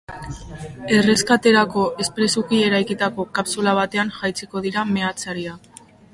Erreskaterako 0.99 1.83
espresuki 2.05 2.63
eraikitako 2.71 3.27
kapsula 3.41 3.77
batean 3.83 4.11
jaitsiko 4.19 4.65
dira 4.69 4.89
meatzariak. 4.97 5.87